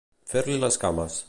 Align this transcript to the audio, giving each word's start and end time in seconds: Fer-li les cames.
Fer-li 0.31 0.55
les 0.65 0.81
cames. 0.85 1.19